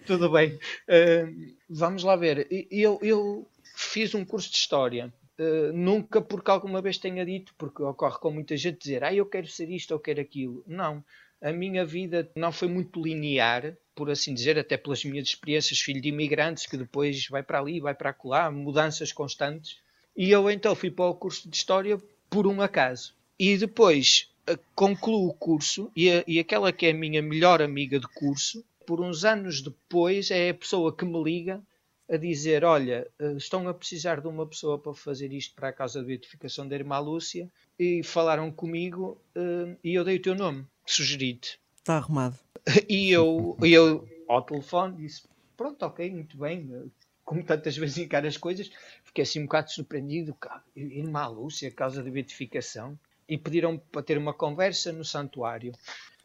tudo 0.07 0.31
bem. 0.31 0.53
Uh, 0.55 1.55
vamos 1.69 2.05
lá 2.05 2.15
ver. 2.15 2.47
Eu, 2.71 3.01
eu 3.03 3.49
fiz 3.75 4.15
um 4.15 4.25
curso 4.25 4.51
de 4.51 4.57
História. 4.57 5.13
Uh, 5.39 5.71
nunca 5.75 6.23
porque 6.23 6.51
alguma 6.51 6.81
vez 6.81 6.97
tenha 6.97 7.27
dito, 7.27 7.53
porque 7.59 7.83
ocorre 7.83 8.19
com 8.21 8.31
muita 8.31 8.57
gente 8.57 8.79
dizer, 8.79 9.05
ah, 9.05 9.13
eu 9.13 9.27
quero 9.27 9.47
ser 9.47 9.69
isto 9.69 9.93
ou 9.93 10.01
quero 10.01 10.21
aquilo. 10.21 10.63
Não 10.67 11.05
a 11.41 11.53
minha 11.53 11.85
vida 11.85 12.31
não 12.35 12.51
foi 12.51 12.69
muito 12.69 13.03
linear, 13.03 13.77
por 13.95 14.11
assim 14.11 14.35
dizer, 14.35 14.59
até 14.59 14.77
pelas 14.77 15.05
minhas 15.05 15.29
experiências, 15.29 15.81
filho 15.81 16.01
de 16.01 16.09
imigrantes, 16.09 16.67
que 16.67 16.77
depois 16.77 17.29
vai 17.29 17.43
para 17.43 17.61
ali, 17.61 17.81
vai 17.81 17.95
para 17.95 18.11
acolá, 18.11 18.51
mudanças 18.51 19.13
constantes. 19.13 19.79
E 20.17 20.31
eu 20.31 20.51
então 20.51 20.75
fui 20.75 20.91
para 20.91 21.07
o 21.07 21.15
curso 21.15 21.49
de 21.49 21.57
História 21.57 22.01
por 22.31 22.47
um 22.47 22.61
acaso. 22.61 23.15
E 23.39 23.57
depois 23.57 24.31
eh, 24.47 24.59
concluo 24.75 25.29
o 25.29 25.35
curso, 25.35 25.91
e, 25.95 26.11
a, 26.11 26.25
e 26.27 26.39
aquela 26.39 26.73
que 26.73 26.87
é 26.87 26.91
a 26.91 26.95
minha 26.95 27.23
melhor 27.23 27.61
amiga 27.61 27.99
de 28.01 28.09
curso, 28.09 28.65
por 28.87 29.01
uns 29.01 29.25
anos 29.25 29.61
depois, 29.61 30.31
é 30.31 30.51
a 30.51 30.55
pessoa 30.55 30.95
que 30.95 31.05
me 31.05 31.23
liga 31.23 31.63
a 32.09 32.17
dizer: 32.17 32.65
Olha, 32.65 33.07
eh, 33.19 33.33
estão 33.37 33.69
a 33.69 33.75
precisar 33.75 34.21
de 34.21 34.29
uma 34.29 34.47
pessoa 34.47 34.79
para 34.79 34.95
fazer 34.95 35.33
isto 35.33 35.55
para 35.55 35.69
a 35.69 35.73
causa 35.73 36.01
de 36.01 36.07
beatificação 36.07 36.67
da 36.67 36.75
irmã 36.75 36.99
Lúcia, 36.99 37.51
e 37.79 38.03
falaram 38.03 38.51
comigo, 38.51 39.21
eh, 39.35 39.77
e 39.85 39.95
eu 39.95 40.05
dei 40.05 40.17
o 40.17 40.23
teu 40.23 40.35
nome 40.35 40.65
sugerido. 40.87 41.49
Está 41.77 41.97
arrumado. 41.97 42.39
E 42.89 43.11
eu, 43.11 43.57
eu 43.63 44.09
ao 44.29 44.43
telefone 44.43 44.97
disse: 44.97 45.23
Pronto, 45.57 45.83
ok, 45.85 46.11
muito 46.11 46.37
bem. 46.37 46.91
Como 47.25 47.43
tantas 47.45 47.77
vezes 47.77 47.99
encara 47.99 48.29
as 48.29 48.37
coisas, 48.37 48.71
fiquei 49.05 49.23
assim 49.23 49.41
um 49.41 49.45
bocado 49.45 49.71
surpreendido. 49.71 50.37
Irmã 50.75 51.27
Lúcia, 51.27 51.71
causa 51.71 52.03
de 52.03 52.11
beatificação. 52.11 52.99
e 53.29 53.37
pediram 53.37 53.79
para 53.79 54.03
ter 54.03 54.17
uma 54.19 54.33
conversa 54.33 54.93
no 54.93 55.05
santuário. 55.05 55.73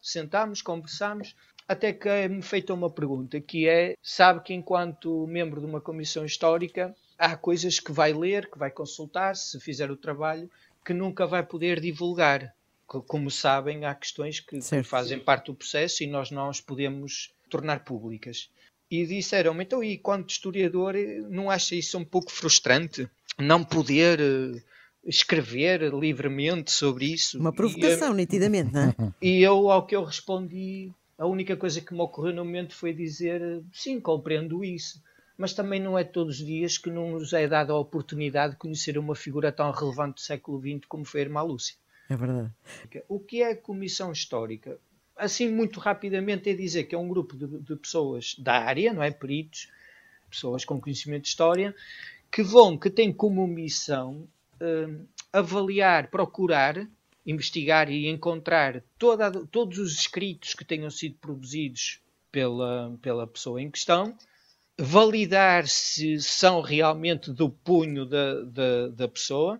Sentámos, 0.02 0.62
conversámos, 0.62 1.36
até 1.68 1.94
que 1.94 2.28
me 2.28 2.42
feita 2.42 2.74
uma 2.74 2.90
pergunta, 2.90 3.40
que 3.40 3.68
é, 3.68 3.96
sabe 4.02 4.42
que 4.44 4.54
enquanto 4.54 5.26
membro 5.28 5.60
de 5.60 5.66
uma 5.66 5.82
comissão 5.82 6.26
histórica, 6.26 6.96
há 7.18 7.36
coisas 7.36 7.80
que 7.80 7.92
vai 7.92 8.14
ler, 8.14 8.50
que 8.50 8.58
vai 8.58 8.72
consultar, 8.72 9.36
se 9.36 9.60
fizer 9.60 9.90
o 9.90 9.96
trabalho, 9.96 10.50
que 10.84 10.94
nunca 10.94 11.26
vai 11.26 11.44
poder 11.44 11.80
divulgar. 11.80 12.54
Como 13.00 13.32
sabem, 13.32 13.86
há 13.86 13.96
questões 13.96 14.40
que, 14.40 14.60
que 14.60 14.84
fazem 14.84 15.20
parte 15.20 15.48
do 15.48 15.56
processo 15.56 16.04
e 16.04 16.08
nós 16.08 16.32
não 16.32 16.50
as 16.50 16.60
podemos 16.60 17.34
tornar 17.50 17.84
públicas. 17.84 18.50
E 18.90 19.06
disseram-me, 19.06 19.64
então, 19.64 19.82
e 19.82 19.98
quanto 19.98 20.30
historiador, 20.30 20.96
não 21.30 21.50
acha 21.50 21.76
isso 21.76 21.98
um 21.98 22.04
pouco 22.04 22.32
frustrante? 22.32 23.10
Não 23.40 23.64
poder 23.64 24.20
eh, 24.20 24.62
escrever 25.06 25.94
livremente 25.94 26.72
sobre 26.72 27.06
isso? 27.06 27.40
Uma 27.40 27.54
provocação, 27.54 28.12
e, 28.12 28.18
nitidamente, 28.18 28.74
não 28.74 28.82
é? 28.82 28.96
E 29.22 29.42
eu, 29.42 29.72
ao 29.72 29.86
que 29.86 29.96
eu 29.96 30.04
respondi, 30.04 30.92
a 31.18 31.26
única 31.26 31.56
coisa 31.56 31.80
que 31.80 31.94
me 31.94 32.02
ocorreu 32.02 32.34
no 32.34 32.44
momento 32.44 32.76
foi 32.76 32.94
dizer, 32.94 33.64
sim, 33.72 34.00
compreendo 34.00 34.64
isso. 34.66 35.02
Mas 35.38 35.54
também 35.54 35.80
não 35.80 35.98
é 35.98 36.04
todos 36.04 36.40
os 36.40 36.46
dias 36.46 36.78
que 36.78 36.90
não 36.90 37.12
nos 37.12 37.32
é 37.32 37.48
dada 37.48 37.72
a 37.72 37.80
oportunidade 37.80 38.54
de 38.54 38.60
conhecer 38.60 38.98
uma 38.98 39.16
figura 39.16 39.52
tão 39.52 39.72
relevante 39.72 40.16
do 40.16 40.20
século 40.20 40.60
XX 40.60 40.86
como 40.88 41.06
foi 41.06 41.22
a 41.22 41.24
Irmã 41.24 41.42
Lúcia. 41.44 41.76
É 42.12 42.18
verdade. 42.18 42.52
O 43.08 43.20
que 43.20 43.42
é 43.42 43.52
a 43.52 43.56
Comissão 43.56 44.12
Histórica? 44.12 44.78
assim 45.22 45.50
muito 45.50 45.80
rapidamente 45.80 46.50
é 46.50 46.54
dizer 46.54 46.86
que 46.86 46.96
é 46.96 46.98
um 46.98 47.08
grupo 47.08 47.38
de, 47.38 47.46
de, 47.60 47.76
pessoas 47.76 48.36
da 48.40 48.54
área, 48.54 48.92
não 48.92 49.04
é? 49.04 49.12
Peritos, 49.12 49.70
pessoas 50.28 50.66
com 50.66 50.82
conhecimento 50.82 51.24
de 51.24 51.30
história, 51.30 51.76
que 52.32 52.42
vão, 52.42 52.76
que 52.76 52.90
têm 52.90 53.14
como 53.14 53.46
missão 53.46 54.28
uh, 54.60 55.08
avaliar, 55.32 56.10
procurar, 56.10 56.88
investigar 57.24 57.92
e 57.92 58.08
encontrar 58.08 58.84
toda, 58.98 59.32
todos 59.46 59.78
os 59.78 59.94
escritos 59.94 60.56
que 60.56 60.66
tenham 60.66 60.90
sido 60.90 61.16
produzidos 61.22 62.00
pela, 62.32 62.98
pela 63.00 63.28
pessoa 63.28 63.62
em 63.62 63.70
questão, 63.70 64.18
validar 64.76 65.68
se 65.68 66.20
são 66.20 66.62
realmente 66.62 67.32
do 67.32 67.48
punho 67.48 68.08
da, 68.08 68.42
da, 68.42 68.88
da 68.88 69.08
pessoa 69.08 69.60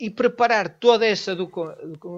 e 0.00 0.08
preparar 0.08 0.78
toda 0.78 1.06
essa 1.06 1.36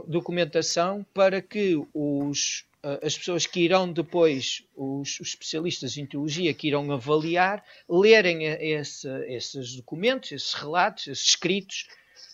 documentação 0.06 1.04
para 1.12 1.42
que 1.42 1.76
os 1.92 2.64
as 3.00 3.16
pessoas 3.16 3.46
que 3.46 3.60
irão 3.60 3.92
depois, 3.92 4.64
os, 4.74 5.20
os, 5.20 5.28
especialistas 5.28 5.96
em 5.96 6.04
teologia 6.04 6.52
que 6.52 6.66
irão 6.66 6.90
avaliar, 6.90 7.64
lerem 7.88 8.44
esse, 8.44 9.08
esses 9.28 9.76
documentos, 9.76 10.32
esses 10.32 10.52
relatos, 10.52 11.06
esses 11.06 11.28
escritos, 11.28 11.86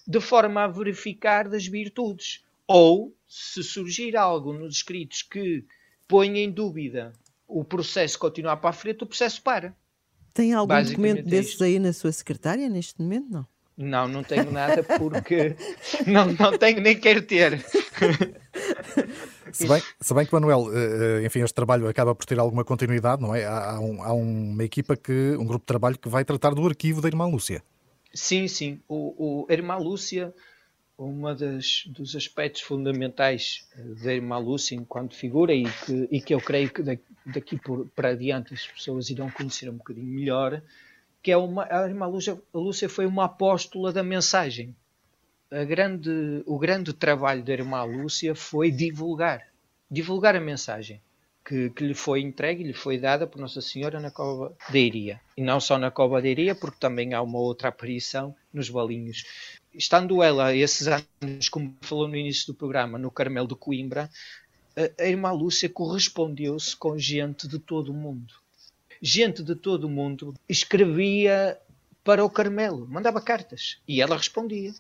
de 0.06 0.20
forma 0.20 0.64
a 0.64 0.68
verificar 0.68 1.46
das 1.50 1.66
virtudes. 1.66 2.42
Ou, 2.66 3.14
se 3.26 3.62
surgir 3.62 4.16
algo 4.16 4.54
nos 4.54 4.76
escritos 4.76 5.20
que 5.20 5.64
põe 6.06 6.38
em 6.38 6.50
dúvida 6.50 7.12
o 7.46 7.62
processo 7.62 8.18
continuar 8.18 8.56
para 8.56 8.70
a 8.70 8.72
frente, 8.72 9.04
o 9.04 9.06
processo 9.06 9.42
para. 9.42 9.76
Tem 10.32 10.54
algum 10.54 10.82
documento 10.82 11.18
é 11.18 11.22
desses 11.22 11.60
aí 11.60 11.78
na 11.78 11.92
sua 11.92 12.12
secretária 12.12 12.70
neste 12.70 13.00
momento? 13.02 13.26
Não. 13.30 13.46
Não, 13.78 14.08
não 14.08 14.24
tenho 14.24 14.50
nada 14.50 14.82
porque 14.82 15.54
não, 16.04 16.32
não 16.32 16.58
tenho 16.58 16.80
nem 16.80 16.98
quero 16.98 17.22
ter. 17.22 17.64
Se 19.52 19.68
bem, 19.68 19.80
se 20.00 20.12
bem 20.12 20.26
que, 20.26 20.32
Manuel, 20.32 20.66
eh, 20.74 21.22
eh, 21.22 21.26
enfim, 21.26 21.40
este 21.40 21.54
trabalho 21.54 21.86
acaba 21.88 22.12
por 22.12 22.26
ter 22.26 22.38
alguma 22.40 22.64
continuidade, 22.64 23.22
não 23.22 23.34
é? 23.34 23.46
Há, 23.46 23.78
um, 23.80 24.02
há 24.02 24.12
uma 24.12 24.64
equipa, 24.64 24.96
que, 24.96 25.36
um 25.38 25.46
grupo 25.46 25.60
de 25.60 25.66
trabalho 25.66 25.96
que 25.96 26.08
vai 26.08 26.24
tratar 26.24 26.54
do 26.54 26.66
arquivo 26.66 27.00
da 27.00 27.08
Irmã 27.08 27.26
Lúcia. 27.26 27.62
Sim, 28.12 28.48
sim. 28.48 28.80
O, 28.88 29.44
o 29.44 29.46
a 29.48 29.52
Irmã 29.52 29.76
Lúcia, 29.76 30.34
um 30.98 31.22
dos 31.86 32.16
aspectos 32.16 32.62
fundamentais 32.62 33.66
eh, 33.76 34.04
da 34.04 34.12
Irmã 34.12 34.38
Lúcia 34.38 34.74
enquanto 34.74 35.14
figura 35.14 35.54
e 35.54 35.64
que, 35.64 36.08
e 36.10 36.20
que 36.20 36.34
eu 36.34 36.40
creio 36.40 36.68
que 36.70 36.82
daqui 37.24 37.56
por, 37.58 37.86
para 37.94 38.10
adiante 38.10 38.52
as 38.52 38.66
pessoas 38.66 39.08
irão 39.08 39.30
conhecer 39.30 39.70
um 39.70 39.76
bocadinho 39.76 40.06
melhor, 40.06 40.60
que 41.22 41.30
é 41.32 41.36
uma, 41.36 41.64
a 41.64 41.86
Irmã 41.86 42.06
Lúcia, 42.06 42.40
Lúcia 42.52 42.88
foi 42.88 43.06
uma 43.06 43.24
apóstola 43.24 43.92
da 43.92 44.02
mensagem 44.02 44.74
grande, 45.66 46.42
o 46.46 46.58
grande 46.58 46.92
trabalho 46.92 47.42
da 47.42 47.52
irmã 47.52 47.82
Lúcia 47.82 48.34
foi 48.34 48.70
divulgar, 48.70 49.46
divulgar 49.90 50.36
a 50.36 50.40
mensagem 50.40 51.00
que, 51.44 51.70
que, 51.70 51.84
lhe 51.84 51.94
foi 51.94 52.20
entregue, 52.20 52.62
lhe 52.62 52.74
foi 52.74 52.98
dada 52.98 53.26
por 53.26 53.40
Nossa 53.40 53.62
Senhora 53.62 53.98
na 53.98 54.10
Cova 54.10 54.54
da 54.68 54.78
Iria. 54.78 55.18
E 55.36 55.42
não 55.42 55.58
só 55.58 55.78
na 55.78 55.90
Cova 55.90 56.20
da 56.20 56.28
Iria, 56.28 56.54
porque 56.54 56.78
também 56.78 57.14
há 57.14 57.22
uma 57.22 57.38
outra 57.38 57.68
aparição 57.68 58.36
nos 58.52 58.68
Balinhos. 58.68 59.24
Estando 59.72 60.22
ela 60.22 60.54
esses 60.54 60.88
anos, 60.88 61.48
como 61.48 61.74
falou 61.80 62.06
no 62.06 62.16
início 62.16 62.48
do 62.48 62.54
programa, 62.54 62.98
no 62.98 63.10
Carmelo 63.10 63.48
de 63.48 63.54
Coimbra, 63.54 64.10
a 64.98 65.04
irmã 65.06 65.32
Lúcia 65.32 65.68
correspondeu-se 65.68 66.76
com 66.76 66.98
gente 66.98 67.48
de 67.48 67.58
todo 67.58 67.90
o 67.90 67.94
mundo. 67.94 68.34
Gente 69.00 69.42
de 69.42 69.54
todo 69.54 69.84
o 69.84 69.90
mundo 69.90 70.34
escrevia 70.48 71.58
para 72.02 72.24
o 72.24 72.30
Carmelo, 72.30 72.86
mandava 72.88 73.20
cartas 73.20 73.80
e 73.86 74.00
ela 74.00 74.16
respondia. 74.16 74.72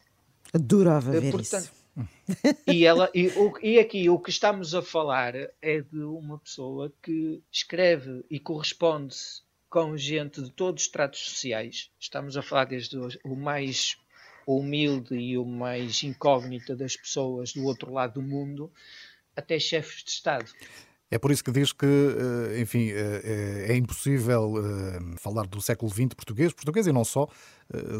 Adorava 0.52 1.12
ver 1.12 1.30
Portanto, 1.30 1.64
isso. 1.64 1.78
E, 2.66 2.84
ela, 2.84 3.10
e, 3.14 3.26
o, 3.28 3.52
e 3.62 3.78
aqui 3.78 4.08
o 4.08 4.18
que 4.18 4.30
estamos 4.30 4.74
a 4.74 4.82
falar 4.82 5.34
é 5.60 5.80
de 5.80 6.02
uma 6.02 6.38
pessoa 6.38 6.92
que 7.02 7.42
escreve 7.50 8.24
e 8.30 8.38
corresponde-se 8.38 9.42
com 9.68 9.96
gente 9.96 10.40
de 10.42 10.50
todos 10.50 10.84
os 10.84 10.88
tratos 10.88 11.20
sociais. 11.20 11.90
Estamos 11.98 12.36
a 12.36 12.42
falar 12.42 12.64
desde 12.64 12.96
o 13.24 13.36
mais 13.36 13.96
humilde 14.46 15.14
e 15.14 15.36
o 15.36 15.44
mais 15.44 16.02
incógnita 16.02 16.74
das 16.74 16.96
pessoas 16.96 17.52
do 17.52 17.64
outro 17.64 17.92
lado 17.92 18.14
do 18.14 18.22
mundo 18.22 18.72
até 19.36 19.58
chefes 19.58 20.02
de 20.02 20.10
Estado. 20.10 20.50
É 21.10 21.18
por 21.18 21.30
isso 21.30 21.42
que 21.42 21.50
diz 21.50 21.72
que, 21.72 21.86
eh, 21.86 22.60
enfim, 22.60 22.90
eh, 22.90 23.66
é 23.68 23.76
impossível 23.76 24.54
falar 25.16 25.46
do 25.46 25.60
século 25.60 25.90
XX 25.90 26.08
português, 26.14 26.52
português 26.52 26.86
e 26.86 26.92
não 26.92 27.04
só, 27.04 27.26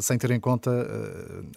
sem 0.01 0.19
ter 0.19 0.31
em 0.31 0.41
conta 0.41 0.71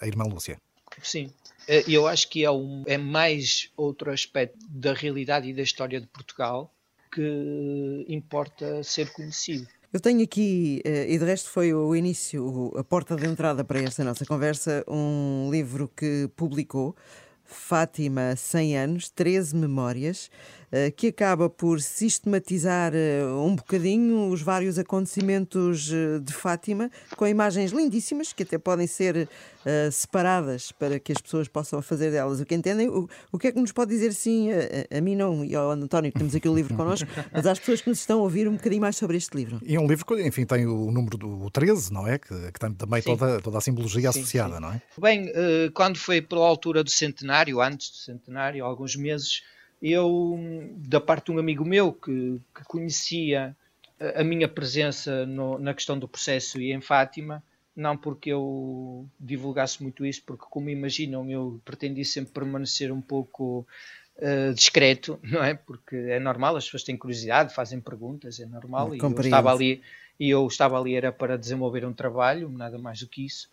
a 0.01 0.07
irmã 0.07 0.23
Lúcia. 0.25 0.57
Sim, 1.01 1.31
eh, 1.67 1.83
eu 1.87 2.07
acho 2.07 2.29
que 2.29 2.43
é, 2.43 2.51
um, 2.51 2.83
é 2.85 2.97
mais 2.97 3.69
outro 3.77 4.11
aspecto 4.11 4.57
da 4.69 4.93
realidade 4.93 5.47
e 5.47 5.53
da 5.53 5.61
história 5.61 5.99
de 5.99 6.07
Portugal 6.07 6.73
que 7.13 8.05
importa 8.07 8.83
ser 8.83 9.11
conhecido. 9.11 9.67
Eu 9.91 9.99
tenho 9.99 10.23
aqui, 10.23 10.81
eh, 10.85 11.11
e 11.11 11.19
de 11.19 11.25
resto 11.25 11.49
foi 11.49 11.73
o 11.73 11.93
início, 11.93 12.71
a 12.77 12.83
porta 12.83 13.15
de 13.15 13.27
entrada 13.27 13.63
para 13.63 13.79
esta 13.81 14.03
nossa 14.03 14.25
conversa, 14.25 14.83
um 14.87 15.49
livro 15.51 15.89
que 15.95 16.29
publicou, 16.35 16.95
Fátima 17.43 18.33
100 18.37 18.77
anos, 18.77 19.09
13 19.09 19.55
memórias, 19.57 20.29
eh, 20.29 20.60
que 20.95 21.07
acaba 21.07 21.49
por 21.49 21.81
sistematizar 21.81 22.93
eh, 22.95 23.25
um 23.25 23.55
bocadinho 23.55 24.29
os 24.29 24.41
vários 24.41 24.79
acontecimentos 24.79 25.91
eh, 25.91 26.19
de 26.19 26.31
Fátima, 26.31 26.89
com 27.17 27.27
imagens 27.27 27.71
lindíssimas, 27.71 28.31
que 28.31 28.43
até 28.43 28.57
podem 28.57 28.87
ser 28.87 29.27
separadas 29.91 30.71
para 30.71 30.99
que 30.99 31.11
as 31.11 31.21
pessoas 31.21 31.47
possam 31.47 31.83
fazer 31.83 32.09
delas 32.09 32.39
o 32.39 32.45
que 32.47 32.55
entendem. 32.55 32.89
O, 32.89 33.07
o 33.31 33.37
que 33.37 33.47
é 33.47 33.51
que 33.51 33.59
nos 33.59 33.71
pode 33.71 33.91
dizer, 33.91 34.11
sim, 34.11 34.49
a, 34.51 34.97
a, 34.97 35.01
mim 35.01 35.15
não 35.15 35.45
e 35.45 35.55
ao 35.55 35.69
António, 35.69 36.11
que 36.11 36.17
temos 36.17 36.33
aqui 36.33 36.49
o 36.49 36.55
livro 36.55 36.73
connosco, 36.73 37.07
mas 37.31 37.45
às 37.45 37.59
pessoas 37.59 37.79
que 37.79 37.87
nos 37.87 37.99
estão 37.99 38.21
a 38.21 38.23
ouvir 38.23 38.47
um 38.47 38.53
bocadinho 38.53 38.81
mais 38.81 38.95
sobre 38.95 39.17
este 39.17 39.37
livro? 39.37 39.59
E 39.63 39.75
é 39.75 39.79
um 39.79 39.85
livro 39.85 40.03
que, 40.03 40.19
enfim, 40.25 40.45
tem 40.45 40.65
o 40.65 40.89
número 40.89 41.15
do 41.15 41.47
13, 41.51 41.93
não 41.93 42.07
é? 42.07 42.17
Que, 42.17 42.51
que 42.51 42.59
tem 42.59 42.73
também 42.73 43.03
toda, 43.03 43.39
toda 43.39 43.59
a 43.59 43.61
simbologia 43.61 44.11
sim, 44.11 44.19
associada, 44.19 44.55
sim. 44.55 44.61
não 44.61 44.71
é? 44.73 44.81
Bem, 44.99 45.31
quando 45.75 45.99
foi 45.99 46.23
pela 46.23 46.47
altura 46.47 46.83
do 46.83 46.89
centenário, 46.89 47.61
antes 47.61 47.91
do 47.91 47.97
centenário, 47.97 48.65
alguns 48.65 48.95
meses, 48.95 49.43
eu, 49.81 50.37
da 50.77 51.01
parte 51.01 51.25
de 51.25 51.31
um 51.31 51.39
amigo 51.39 51.65
meu 51.65 51.91
que, 51.91 52.39
que 52.55 52.63
conhecia 52.65 53.55
a, 54.15 54.23
minha 54.23 54.47
presença 54.47 55.25
no, 55.25 55.57
na 55.57 55.73
questão 55.73 55.97
do 55.97 56.07
processo 56.07 56.59
e 56.61 56.71
em 56.71 56.81
Fátima, 56.81 57.43
não 57.75 57.95
porque 57.95 58.31
eu 58.31 59.07
divulgasse 59.19 59.81
muito 59.81 60.05
isso, 60.05 60.21
porque, 60.25 60.45
como 60.49 60.69
imaginam, 60.69 61.29
eu 61.29 61.59
pretendi 61.63 62.03
sempre 62.03 62.33
permanecer 62.33 62.91
um 62.91 63.01
pouco 63.01 63.65
uh, 64.17 64.53
discreto, 64.53 65.19
não 65.23 65.43
é? 65.43 65.53
Porque 65.53 65.95
é 65.95 66.19
normal, 66.19 66.55
as 66.55 66.65
pessoas 66.65 66.83
têm 66.83 66.97
curiosidade, 66.97 67.53
fazem 67.53 67.79
perguntas, 67.79 68.39
é 68.39 68.45
normal. 68.45 68.93
E 68.95 68.99
eu 68.99 69.19
estava 69.19 69.51
ali 69.51 69.81
e 70.19 70.29
eu 70.29 70.45
estava 70.45 70.79
ali 70.79 70.95
era 70.95 71.11
para 71.11 71.35
desenvolver 71.35 71.83
um 71.83 71.93
trabalho, 71.93 72.47
nada 72.49 72.77
mais 72.77 72.99
do 72.99 73.07
que 73.07 73.25
isso. 73.25 73.49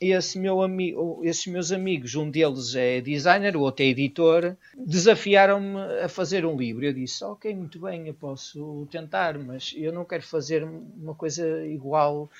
Esse 0.00 0.38
meu 0.38 0.62
amigo, 0.62 1.20
esses 1.22 1.46
meus 1.46 1.70
amigos, 1.70 2.14
um 2.14 2.30
deles 2.30 2.74
é 2.74 3.02
designer, 3.02 3.54
o 3.54 3.60
outro 3.60 3.84
é 3.84 3.88
editor, 3.88 4.56
desafiaram-me 4.74 5.78
a 6.02 6.08
fazer 6.08 6.46
um 6.46 6.56
livro. 6.56 6.86
Eu 6.86 6.94
disse: 6.94 7.22
Ok, 7.22 7.54
muito 7.54 7.78
bem, 7.78 8.08
eu 8.08 8.14
posso 8.14 8.88
tentar, 8.90 9.38
mas 9.38 9.74
eu 9.76 9.92
não 9.92 10.06
quero 10.06 10.22
fazer 10.22 10.64
uma 10.64 11.14
coisa 11.14 11.66
igual 11.66 12.30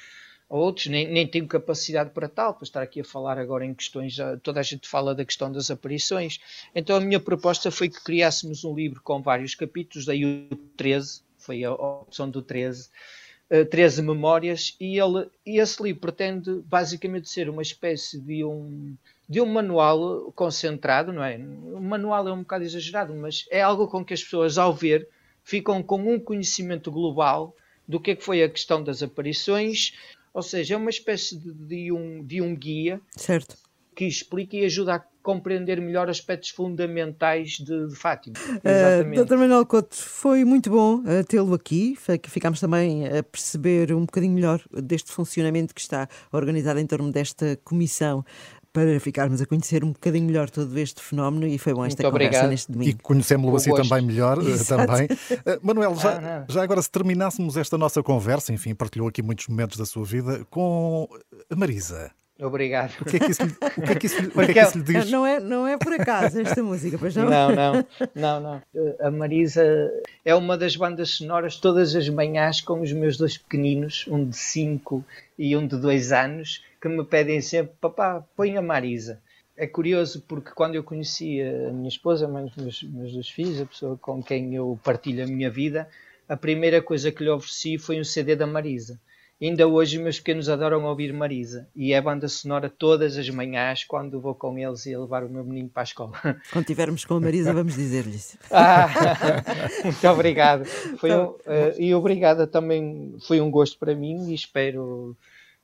a 0.48 0.56
outros, 0.56 0.86
nem, 0.86 1.06
nem 1.06 1.26
tenho 1.26 1.46
capacidade 1.46 2.10
para 2.10 2.30
tal, 2.30 2.54
para 2.54 2.64
estar 2.64 2.80
aqui 2.80 3.02
a 3.02 3.04
falar 3.04 3.36
agora 3.36 3.66
em 3.66 3.74
questões. 3.74 4.16
Toda 4.42 4.60
a 4.60 4.62
gente 4.62 4.88
fala 4.88 5.14
da 5.14 5.24
questão 5.24 5.52
das 5.52 5.70
aparições. 5.70 6.38
Então 6.74 6.96
a 6.96 7.00
minha 7.00 7.20
proposta 7.20 7.70
foi 7.70 7.90
que 7.90 8.02
criássemos 8.02 8.64
um 8.64 8.74
livro 8.74 9.02
com 9.02 9.20
vários 9.20 9.54
capítulos, 9.54 10.06
daí 10.06 10.24
o 10.24 10.56
13, 10.78 11.20
foi 11.36 11.62
a 11.62 11.74
opção 11.74 12.30
do 12.30 12.40
13 12.40 12.88
13 13.48 14.02
Memórias, 14.02 14.76
e 14.80 14.98
ele, 14.98 15.28
esse 15.44 15.82
livro 15.82 16.00
pretende 16.00 16.62
basicamente 16.66 17.28
ser 17.28 17.48
uma 17.48 17.62
espécie 17.62 18.20
de 18.20 18.44
um, 18.44 18.96
de 19.28 19.40
um 19.40 19.46
manual 19.46 20.32
concentrado, 20.34 21.12
não 21.12 21.22
é? 21.22 21.36
O 21.36 21.80
manual 21.80 22.26
é 22.26 22.32
um 22.32 22.40
bocado 22.40 22.64
exagerado, 22.64 23.14
mas 23.14 23.46
é 23.50 23.62
algo 23.62 23.86
com 23.86 24.04
que 24.04 24.14
as 24.14 24.22
pessoas, 24.22 24.58
ao 24.58 24.72
ver, 24.72 25.08
ficam 25.44 25.82
com 25.82 26.12
um 26.12 26.18
conhecimento 26.18 26.90
global 26.90 27.54
do 27.86 28.00
que, 28.00 28.10
é 28.10 28.16
que 28.16 28.24
foi 28.24 28.42
a 28.42 28.48
questão 28.48 28.82
das 28.82 29.02
aparições, 29.02 29.92
ou 30.34 30.42
seja, 30.42 30.74
é 30.74 30.76
uma 30.76 30.90
espécie 30.90 31.36
de, 31.38 31.52
de, 31.52 31.92
um, 31.92 32.24
de 32.24 32.42
um 32.42 32.54
guia 32.54 33.00
certo. 33.16 33.56
Que 33.96 34.04
explica 34.04 34.54
e 34.54 34.64
ajuda 34.66 34.96
a 34.96 35.02
compreender 35.22 35.80
melhor 35.80 36.08
aspectos 36.08 36.50
fundamentais 36.50 37.52
de, 37.58 37.88
de 37.88 37.96
Fátima. 37.96 38.36
Uh, 38.38 39.24
Dr. 39.24 39.36
Manuel 39.36 39.64
Couto, 39.66 39.96
foi 39.96 40.44
muito 40.44 40.70
bom 40.70 40.96
uh, 40.98 41.24
tê-lo 41.26 41.54
aqui. 41.54 41.96
Ficámos 42.28 42.60
também 42.60 43.08
a 43.08 43.22
perceber 43.22 43.92
um 43.92 44.02
bocadinho 44.04 44.34
melhor 44.34 44.62
deste 44.70 45.10
funcionamento 45.10 45.74
que 45.74 45.80
está 45.80 46.06
organizado 46.30 46.78
em 46.78 46.86
torno 46.86 47.10
desta 47.10 47.58
comissão 47.64 48.22
para 48.70 49.00
ficarmos 49.00 49.40
a 49.40 49.46
conhecer 49.46 49.82
um 49.82 49.92
bocadinho 49.92 50.26
melhor 50.26 50.50
todo 50.50 50.78
este 50.78 51.00
fenómeno 51.00 51.46
e 51.46 51.56
foi 51.56 51.72
bom 51.72 51.86
esta 51.86 52.02
Muito 52.02 52.12
conversa 52.12 52.28
obrigado. 52.28 52.50
neste 52.50 52.70
domingo. 52.70 52.90
E 52.90 53.02
conhecemos-lo 53.02 53.56
assim 53.56 53.74
também 53.74 54.02
melhor. 54.04 54.38
Eh, 54.38 54.50
Exato. 54.50 54.86
também. 54.86 55.08
Manuel, 55.62 55.96
já, 55.96 56.18
Ah, 56.18 56.46
já 56.46 56.62
agora 56.62 56.82
se 56.82 56.90
terminássemos 56.90 57.56
esta 57.56 57.78
nossa 57.78 58.02
conversa, 58.02 58.52
enfim, 58.52 58.74
partilhou 58.74 59.08
aqui 59.08 59.22
muitos 59.22 59.48
momentos 59.48 59.78
da 59.78 59.86
sua 59.86 60.04
vida, 60.04 60.44
com 60.50 61.08
a 61.50 61.56
Marisa. 61.56 62.12
Obrigado. 62.38 62.92
O 63.00 63.04
que 63.06 63.16
é 63.16 63.20
que 63.20 63.30
isso, 63.30 63.42
lhe- 63.44 63.56
o 63.78 63.82
que 63.82 63.92
é 63.92 63.94
que 63.94 64.06
isso, 64.06 64.22
o 64.28 64.30
que 64.30 64.40
é 64.40 64.52
que 64.52 64.60
isso 64.60 64.78
lhe 64.78 64.84
diz? 64.84 65.10
Não 65.10 65.24
é, 65.26 65.40
não 65.40 65.66
é 65.66 65.78
por 65.78 65.92
acaso 65.94 66.38
esta 66.40 66.62
música, 66.62 66.98
pois 66.98 67.16
não? 67.16 67.30
Não, 67.30 67.50
não, 67.54 67.84
não, 68.14 68.40
não. 68.40 68.62
A 69.00 69.10
Marisa 69.10 69.64
é 70.24 70.34
uma 70.34 70.56
das 70.58 70.76
bandas 70.76 71.10
sonoras 71.10 71.56
todas 71.56 71.94
as 71.96 72.06
manhãs 72.10 72.60
com 72.60 72.80
os 72.82 72.92
meus 72.92 73.16
dois 73.16 73.38
pequeninos, 73.38 74.04
um 74.08 74.28
de 74.28 74.36
5 74.36 75.02
e 75.38 75.56
um 75.56 75.66
de 75.66 75.78
2 75.80 76.12
anos, 76.12 76.62
que 76.80 76.88
me 76.88 77.02
pedem 77.04 77.40
sempre, 77.40 77.72
papá, 77.80 78.22
põe 78.36 78.56
a 78.56 78.62
Marisa. 78.62 79.18
É 79.56 79.66
curioso 79.66 80.22
porque 80.28 80.50
quando 80.50 80.74
eu 80.74 80.84
conheci 80.84 81.40
a 81.40 81.72
minha 81.72 81.88
esposa, 81.88 82.28
mas 82.28 82.54
meus, 82.54 82.82
meus 82.82 83.12
dois 83.14 83.30
filhos, 83.30 83.62
a 83.62 83.64
pessoa 83.64 83.96
com 83.96 84.22
quem 84.22 84.54
eu 84.54 84.78
partilho 84.84 85.24
a 85.24 85.26
minha 85.26 85.48
vida, 85.50 85.88
a 86.28 86.36
primeira 86.36 86.82
coisa 86.82 87.10
que 87.10 87.24
lhe 87.24 87.30
ofereci 87.30 87.78
foi 87.78 87.98
um 87.98 88.04
CD 88.04 88.36
da 88.36 88.46
Marisa. 88.46 89.00
Ainda 89.40 89.68
hoje 89.68 89.98
meus 89.98 90.18
pequenos 90.18 90.48
adoram 90.48 90.84
ouvir 90.84 91.12
Marisa 91.12 91.68
e 91.76 91.92
é 91.92 92.00
banda 92.00 92.26
sonora 92.26 92.70
todas 92.70 93.18
as 93.18 93.28
manhãs 93.28 93.84
quando 93.84 94.18
vou 94.18 94.34
com 94.34 94.58
eles 94.58 94.86
e 94.86 94.94
a 94.94 94.98
levar 94.98 95.24
o 95.24 95.28
meu 95.28 95.44
menino 95.44 95.68
para 95.68 95.82
a 95.82 95.84
escola. 95.84 96.12
Quando 96.50 96.62
estivermos 96.64 97.04
com 97.04 97.14
a 97.14 97.20
Marisa, 97.20 97.52
vamos 97.52 97.74
dizer-lhe 97.74 98.16
isso. 98.16 98.38
Ah, 98.50 98.88
muito 99.84 100.08
obrigado. 100.08 100.64
Foi 100.98 101.14
um, 101.14 101.34
eh, 101.44 101.74
e 101.78 101.94
obrigada 101.94 102.46
também, 102.46 103.14
foi 103.26 103.38
um 103.42 103.50
gosto 103.50 103.78
para 103.78 103.94
mim 103.94 104.30
e 104.30 104.34
espero 104.34 105.14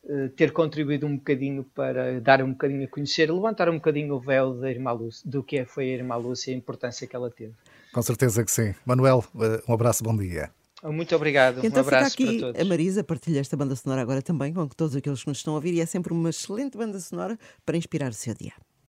eh, 0.07 0.29
ter 0.37 0.52
contribuído 0.52 1.07
um 1.07 1.17
bocadinho 1.17 1.64
para 1.75 2.21
dar 2.21 2.43
um 2.43 2.50
bocadinho 2.50 2.85
a 2.85 2.88
conhecer, 2.88 3.33
levantar 3.33 3.71
um 3.71 3.76
bocadinho 3.76 4.14
o 4.14 4.21
véu 4.21 4.52
da 4.52 4.71
Irmã 4.71 4.93
Lúcia, 4.93 5.23
do 5.25 5.43
que 5.43 5.59
é, 5.59 5.64
foi 5.64 5.85
a 5.85 5.95
Irmã 5.95 6.17
Lúcia 6.17 6.50
e 6.50 6.55
a 6.55 6.59
importância 6.59 7.07
que 7.07 7.17
ela 7.17 7.31
teve. 7.31 7.55
Com 7.91 8.02
certeza 8.02 8.45
que 8.45 8.50
sim. 8.50 8.75
Manuel, 8.85 9.25
uh, 9.35 9.62
um 9.67 9.73
abraço, 9.73 10.05
bom 10.05 10.17
dia. 10.17 10.50
Muito 10.91 11.15
obrigado, 11.15 11.59
um 11.59 11.65
Então 11.65 11.85
fica 11.85 11.97
abraço 11.97 12.15
aqui 12.15 12.25
para 12.25 12.35
todos. 12.35 12.61
a 12.61 12.65
Marisa, 12.65 13.05
partilha 13.05 13.41
esta 13.41 13.57
banda 13.57 13.77
sonora 13.77 14.03
agora 14.03 14.21
também 14.23 14.53
com 14.53 14.67
todos 14.69 14.97
aqueles 14.97 15.23
que 15.23 15.29
nos 15.29 15.39
estão 15.39 15.53
a 15.55 15.57
ouvir 15.57 15.75
e 15.75 15.81
é 15.81 15.87
sempre 15.87 16.12
uma 16.12 16.31
excelente 16.31 16.77
banda 16.77 16.99
sonora 16.99 17.39
para 17.65 17.77
inspirar 17.77 18.11
o 18.11 18.15
seu 18.15 18.35
dia. 18.35 18.53